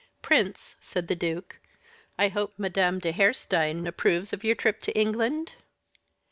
[0.23, 1.59] "Prince," said the duke,
[2.17, 5.51] "I hope Madame de Harestein approves of your trip to England?"